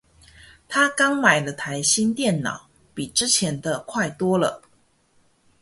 [0.67, 4.63] 她刚买了台新电脑，比之前的快多了。